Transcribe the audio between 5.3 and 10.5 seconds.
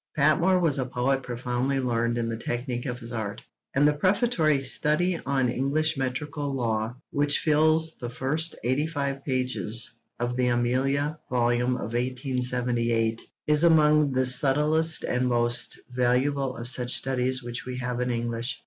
English Metrical Law, which fills the first eighty five pages of the